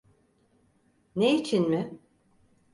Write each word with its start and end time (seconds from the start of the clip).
Ne 1.15 1.35
için 1.35 1.69
mi? 1.69 1.99